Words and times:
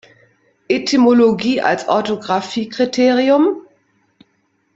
Etymologie 0.67 1.61
als 1.61 1.87
Orthographiekriterium? 1.87 3.67